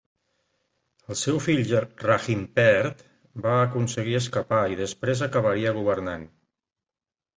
[1.15, 1.61] El seu fill
[2.05, 3.03] Raginpert
[3.45, 6.27] va aconseguir escapar i després acabaria governant.